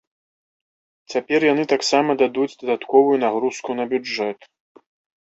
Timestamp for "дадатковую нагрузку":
2.59-3.69